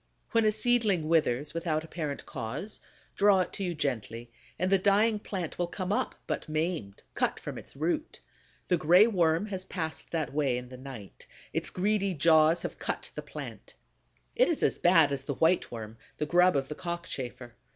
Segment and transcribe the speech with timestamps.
[0.31, 2.79] When a seedling withers without apparent cause,
[3.15, 7.39] draw it to you gently; and the dying plant will come up, but maimed, cut
[7.39, 8.19] from its root.
[8.67, 13.11] The Gray Worm has passed that way in the night; its greedy jaws have cut
[13.13, 13.75] the plant.
[14.35, 17.53] It is as bad as the White Worm, the grub of the Cockchafer.